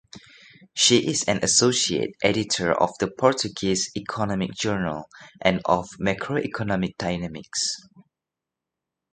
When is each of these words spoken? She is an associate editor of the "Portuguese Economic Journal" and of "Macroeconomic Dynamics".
She 0.73 1.05
is 1.05 1.25
an 1.27 1.43
associate 1.43 2.15
editor 2.23 2.71
of 2.73 2.89
the 2.97 3.07
"Portuguese 3.11 3.91
Economic 3.95 4.51
Journal" 4.53 5.03
and 5.39 5.61
of 5.65 5.89
"Macroeconomic 5.99 6.97
Dynamics". 6.97 7.77